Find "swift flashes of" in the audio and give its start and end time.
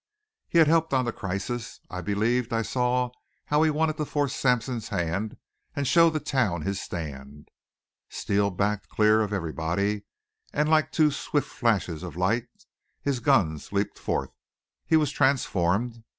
11.11-12.15